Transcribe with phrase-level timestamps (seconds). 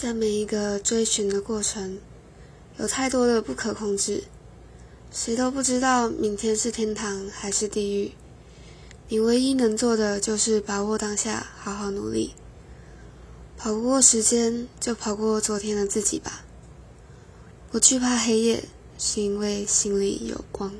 [0.00, 1.98] 在每一个追寻的过程，
[2.78, 4.24] 有太多的不可控制。
[5.12, 8.12] 谁都不知道明天是天堂还是地狱，
[9.10, 12.32] 你唯一能做的就是把握当下，好好努力。
[13.58, 16.46] 跑不过时间，就跑过昨天的自己吧。
[17.70, 18.64] 不惧怕黑夜，
[18.96, 20.72] 是因为心里有光。